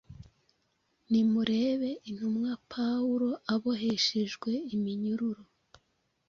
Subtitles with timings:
[1.09, 5.43] Nimurebe intumwa Pawulo aboheshejwe iminyururu,